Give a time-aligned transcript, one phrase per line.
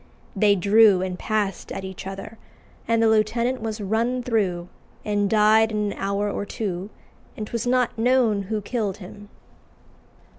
[0.35, 2.39] They drew and passed at each other,
[2.87, 4.67] and the lieutenant was runne through,
[5.05, 6.89] and died in an hour or two,
[7.37, 9.29] and 'twas not known who killed him."